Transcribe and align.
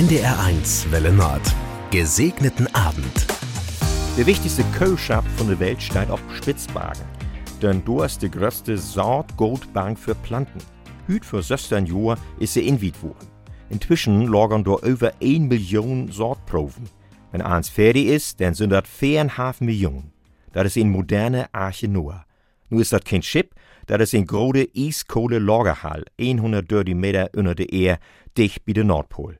NDR1 0.00 0.90
Welle 0.92 1.12
Nord. 1.12 1.42
Gesegneten 1.90 2.74
Abend. 2.74 3.26
Der 4.16 4.24
wichtigste 4.24 4.64
Kölschab 4.72 5.26
von 5.36 5.48
der 5.48 5.60
Welt 5.60 5.82
steht 5.82 6.08
auf 6.08 6.22
Spitzbergen. 6.38 7.04
Denn 7.60 7.84
du 7.84 8.02
hast 8.02 8.22
die 8.22 8.30
größte 8.30 8.78
Saatgutbank 8.78 9.98
für 9.98 10.14
Planten. 10.14 10.60
Hüt 11.06 11.26
für 11.26 11.42
16 11.42 11.84
Jahre 11.84 12.16
ist 12.38 12.54
sie 12.54 12.66
inwied 12.66 13.02
worden. 13.02 13.28
Inzwischen 13.68 14.26
lagern 14.26 14.64
dort 14.64 14.86
über 14.86 15.12
1 15.22 15.50
Million 15.50 16.10
Sortproben. 16.10 16.88
Wenn 17.30 17.42
eins 17.42 17.68
fertig 17.68 18.06
ist, 18.06 18.40
dann 18.40 18.54
sind 18.54 18.70
das 18.70 18.84
4,5 18.84 19.62
Millionen. 19.62 20.14
Das 20.54 20.64
ist 20.64 20.78
ein 20.78 20.88
moderne 20.88 21.52
Arche 21.52 21.88
Noah. 21.88 22.24
Nur 22.70 22.80
ist 22.80 22.94
das 22.94 23.04
kein 23.04 23.20
Schiff, 23.20 23.50
das 23.86 24.00
ist 24.00 24.14
ein 24.14 24.26
große 24.26 24.66
Eiskohle-Lagerhall, 24.74 26.06
130 26.18 26.94
Meter 26.94 27.28
unter 27.36 27.54
der 27.54 27.70
Erde, 27.70 28.00
dicht 28.38 28.64
bei 28.64 28.72
der 28.72 28.84
Nordpol. 28.84 29.38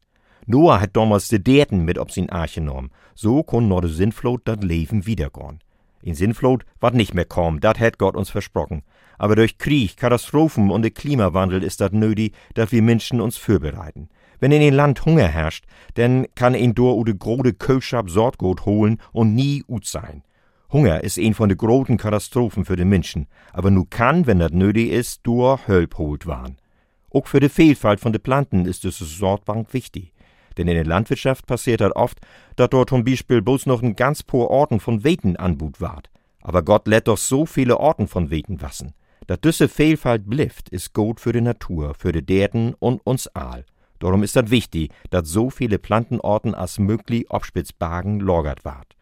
Noah 0.51 0.81
hat 0.81 0.97
damals 0.97 1.29
die 1.29 1.43
Daten 1.43 1.85
mit 1.85 1.97
ob 1.97 2.11
sin 2.11 2.29
Arche 2.29 2.61
genommen. 2.61 2.91
So 3.15 3.45
kon 3.45 3.69
nur 3.69 3.83
de 3.83 3.91
Sintflut 3.91 4.41
dat 4.45 4.65
Leben 4.65 5.07
wiedergehen. 5.07 5.61
In 6.03 6.17
Sintflut 6.17 6.65
wat 6.81 6.95
nicht 6.95 7.15
mehr 7.15 7.25
kommen, 7.25 7.61
dat 7.61 7.79
hat 7.79 7.99
Gott 7.99 8.17
uns 8.17 8.31
versprochen. 8.31 8.83
Aber 9.17 9.37
durch 9.37 9.59
Krieg, 9.59 9.97
Katastrophen 9.97 10.73
und 10.73 10.83
den 10.83 10.93
Klimawandel 10.93 11.63
ist 11.63 11.81
dat 11.81 11.93
nötig, 11.93 12.35
dass 12.55 12.73
wir 12.73 12.83
Menschen 12.83 13.21
uns 13.21 13.37
vorbereiten. 13.37 14.09
Wenn 14.41 14.51
in 14.51 14.63
ein 14.63 14.75
Land 14.75 15.05
Hunger 15.05 15.29
herrscht, 15.29 15.67
dann 15.95 16.27
kann 16.35 16.57
ein 16.57 16.75
Dor 16.75 16.97
oder 16.97 17.13
grode 17.13 17.53
Kölschab 17.55 18.11
Sortgut 18.11 18.65
holen 18.65 18.99
und 19.13 19.37
nie 19.37 19.63
ut 19.69 19.87
sein. 19.87 20.25
Hunger 20.73 21.05
ist 21.05 21.19
ein 21.19 21.35
von 21.35 21.49
de 21.49 21.57
großen 21.57 21.97
Katastrophen 21.97 22.65
für 22.65 22.77
den 22.77 22.89
Menschen, 22.89 23.29
aber 23.53 23.71
nu 23.71 23.85
kann, 23.89 24.27
wenn 24.27 24.41
dat 24.41 24.53
nötig 24.53 24.91
ist, 24.91 25.21
Dor 25.23 25.61
Hölp 25.69 25.97
holt 25.99 26.27
waren. 26.27 26.57
Auch 27.13 27.29
für 27.29 27.39
die 27.39 27.49
Vielfalt 27.49 28.01
von 28.01 28.13
de 28.13 28.21
Planten 28.21 28.67
ist 28.67 28.85
es 28.85 28.99
Sortbank 28.99 29.73
wichtig. 29.75 30.13
Denn 30.61 30.69
in 30.69 30.75
der 30.75 30.85
Landwirtschaft 30.85 31.47
passiert 31.47 31.81
das 31.81 31.97
oft, 31.97 32.19
dass 32.57 32.69
dort 32.69 32.91
zum 32.91 33.03
Beispiel 33.03 33.41
bloß 33.41 33.65
noch 33.65 33.83
ein 33.83 33.97
ganz 33.97 34.23
paar 34.23 34.51
Orten 34.51 34.79
von 34.79 35.05
Weten 35.05 35.37
anbut 35.37 35.81
ward. 35.81 36.11
Aber 36.43 36.63
Gott 36.63 36.87
lädt 36.87 37.09
doch 37.09 37.17
so 37.17 37.47
viele 37.47 37.79
Orten 37.79 38.07
von 38.07 38.29
Weten 38.29 38.61
wassen. 38.61 38.93
Dat 39.27 39.43
düsse 39.43 39.71
Vielfalt 39.71 40.29
blifft, 40.29 40.69
ist 40.69 40.93
gut 40.93 41.19
für 41.19 41.33
die 41.33 41.41
Natur, 41.41 41.95
für 41.95 42.13
die 42.13 42.21
Derden 42.21 42.75
und 42.75 43.01
uns 43.07 43.27
all. 43.29 43.65
Darum 44.01 44.23
ist 44.23 44.37
das 44.37 44.51
wichtig, 44.51 44.93
dass 45.09 45.31
so 45.31 45.49
viele 45.49 45.79
Plantenorten 45.79 46.55
als 46.55 46.79
möglich 46.79 47.31
auf 47.31 47.47
Spitzbergen 47.47 48.21
lagert 48.21 48.63
ward. 48.63 48.97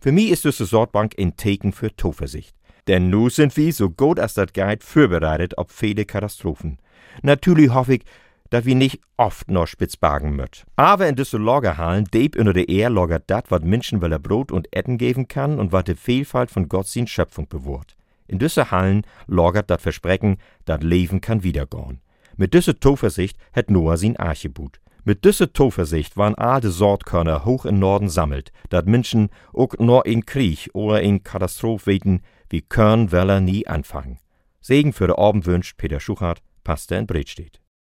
Für 0.00 0.12
mich 0.12 0.30
ist 0.30 0.44
diese 0.44 0.66
Sortbank 0.66 1.16
ein 1.18 1.36
Teken 1.36 1.72
für 1.72 1.96
Zuversicht. 1.96 2.54
Denn 2.86 3.10
nu 3.10 3.28
sind 3.28 3.56
wir, 3.56 3.72
so 3.72 3.90
gut 3.90 4.20
als 4.20 4.34
das 4.34 4.52
geht, 4.52 4.84
vorbereitet 4.84 5.58
auf 5.58 5.72
viele 5.72 6.04
Katastrophen. 6.04 6.78
Natürlich 7.22 7.74
hoffe 7.74 7.94
ich, 7.94 8.04
dass 8.52 8.66
wir 8.66 8.74
nicht 8.74 9.00
oft 9.16 9.50
noch 9.50 9.66
Spitzbergen 9.66 10.36
müt. 10.36 10.66
Aber 10.76 11.08
in 11.08 11.16
diese 11.16 11.38
Lagerhallen, 11.38 12.04
deep 12.12 12.36
unter 12.36 12.52
der 12.52 12.68
Erde 12.68 12.94
lagert 12.94 13.24
dat, 13.28 13.50
wat 13.50 13.64
Menschen 13.64 14.02
weil 14.02 14.12
er 14.12 14.18
Brot 14.18 14.52
und 14.52 14.68
Etten 14.76 14.98
geben 14.98 15.26
kann 15.26 15.58
und 15.58 15.72
wat 15.72 15.88
die 15.88 15.94
Vielfalt 15.94 16.50
von 16.50 16.68
Gott 16.68 16.86
sin 16.86 17.06
Schöpfung 17.06 17.48
bewahrt. 17.48 17.96
In 18.26 18.38
diese 18.38 18.70
Hallen 18.70 19.06
lagert 19.26 19.70
dat 19.70 19.80
Versprechen, 19.80 20.36
dat 20.66 20.82
Leben 20.82 21.22
kann 21.22 21.42
wiedergehen. 21.42 22.02
Mit 22.36 22.52
diese 22.52 22.78
Zuversicht 22.78 23.38
hat 23.54 23.70
Noah 23.70 23.96
sin 23.96 24.18
Arche 24.18 24.50
boot. 24.50 24.80
Mit 25.02 25.24
diese 25.24 25.50
Zuversicht 25.50 26.18
waren 26.18 26.34
alte 26.34 26.70
Sortkörner 26.70 27.46
hoch 27.46 27.64
im 27.64 27.78
Norden 27.78 28.10
sammelt, 28.10 28.52
dat 28.68 28.86
Menschen 28.86 29.30
auch 29.54 29.72
nur 29.78 30.04
in 30.04 30.26
Krieg 30.26 30.68
oder 30.74 31.00
in 31.00 31.22
Katastrophe 31.22 31.86
weten, 31.86 32.20
wie 32.50 32.60
Körn 32.60 33.12
Weller 33.12 33.40
nie 33.40 33.66
anfangen. 33.66 34.18
Segen 34.60 34.92
für 34.92 35.06
den 35.06 35.16
Abend 35.16 35.46
wünscht 35.46 35.78
Peter 35.78 36.00
Schuchart, 36.00 36.42
Pastor 36.64 36.98
in 36.98 37.06
Bredstedt. 37.06 37.61